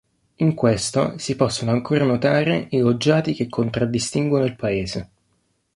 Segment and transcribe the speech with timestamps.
[0.37, 5.09] In questo si possono ancora notare i loggiati che contraddistinguono il paese.